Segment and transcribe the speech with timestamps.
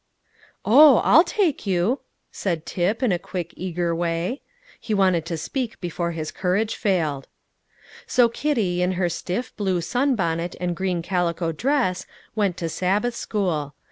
[0.65, 1.99] "Oh, I'll take you!"
[2.31, 4.41] said Tip, in a quick, eager way.
[4.79, 7.27] He wanted to speak before his courage failed.
[8.07, 13.75] So Kitty, in her stiff blue sunbonnet and green calico dress, went to Sabbath school.